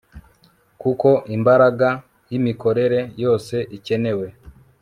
[0.81, 1.89] kuko imbaraga
[2.29, 4.27] yimikorere yose ikenewe